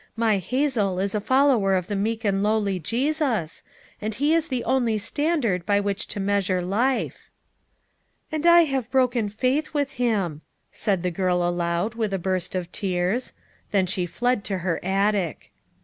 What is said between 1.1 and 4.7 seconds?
a follower of the meek and lowly Jesus, and he is the